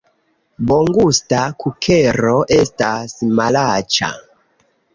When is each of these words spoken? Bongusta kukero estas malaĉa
Bongusta 0.69 1.41
kukero 1.65 2.33
estas 2.57 3.17
malaĉa 3.41 4.13